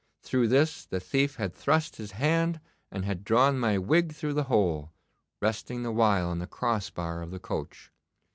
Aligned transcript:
Through 0.23 0.47
this 0.47 0.83
the 0.87 0.99
thief 0.99 1.35
had 1.35 1.53
thrust 1.53 1.97
his 1.97 2.13
hand 2.13 2.59
and 2.91 3.05
had 3.05 3.23
drawn 3.23 3.59
my 3.59 3.77
wig 3.77 4.13
through 4.15 4.33
the 4.33 4.45
hole, 4.45 4.91
resting 5.39 5.83
the 5.83 5.91
while 5.91 6.27
on 6.27 6.39
the 6.39 6.47
crossbar 6.47 7.21
of 7.21 7.29
the 7.29 7.37
coach. 7.37 7.91